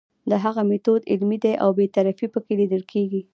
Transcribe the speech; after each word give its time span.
د 0.29 0.31
هغه 0.43 0.61
میتود 0.69 1.01
علمي 1.11 1.37
دی 1.43 1.53
او 1.63 1.69
بې 1.77 1.85
طرفي 1.95 2.27
پکې 2.33 2.53
لیدل 2.59 2.83
کیږي. 2.91 3.21